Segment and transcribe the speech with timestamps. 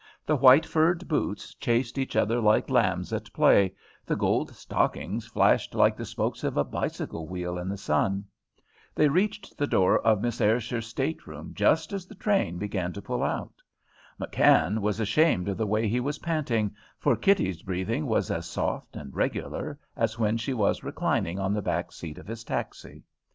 [0.25, 5.75] The white furred boots chased each other like lambs at play, the gold stockings flashed
[5.75, 8.25] like the spokes of a bicycle wheel in the sun.
[8.95, 13.01] They reached the door of Miss Ayrshire's state room just as the train began to
[13.03, 13.61] pull out.
[14.19, 18.95] McKann was ashamed of the way he was panting, for Kitty's breathing was as soft
[18.95, 23.03] and regular as when she was reclining on the back seat of his taxi.